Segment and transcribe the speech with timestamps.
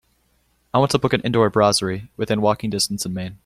[0.73, 3.37] I want to book an indoor brasserie within walking distance in Maine.